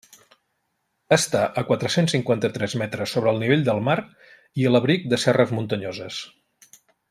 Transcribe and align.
Està 1.17 1.41
a 1.61 1.63
quatre-cents 1.67 2.15
cinquanta-tres 2.15 2.75
metres 2.83 3.13
sobre 3.17 3.33
el 3.35 3.43
nivell 3.45 3.67
del 3.69 3.85
mar 3.91 3.99
i 4.63 4.67
a 4.67 4.73
l'abric 4.77 5.07
de 5.13 5.21
serres 5.27 5.55
muntanyoses. 5.59 6.19